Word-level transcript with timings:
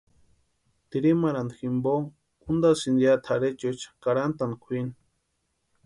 Tirimarhantu 0.89 1.53
jimpo 1.59 1.91
úntasïnti 2.49 3.01
ya 3.07 3.13
tʼarhechuecha 3.23 3.87
karhantani 4.03 4.55
kwʼini. 4.63 4.93